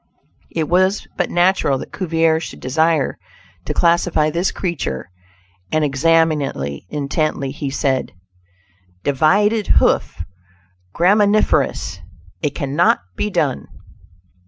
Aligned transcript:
It 0.49 0.67
was 0.67 1.07
but 1.15 1.29
natural 1.29 1.77
that 1.77 1.91
Cuvier 1.93 2.39
should 2.39 2.59
desire 2.59 3.19
to 3.65 3.73
classify 3.75 4.31
this 4.31 4.51
creature, 4.51 5.11
and 5.71 5.85
examining 5.85 6.41
it 6.47 6.85
intently, 6.89 7.51
he 7.51 7.69
said: 7.69 8.11
"Divided 9.03 9.67
hoof; 9.77 10.23
graminivorous! 10.95 11.99
It 12.41 12.55
cannot 12.55 13.01
be 13.15 13.29
done." 13.29 13.67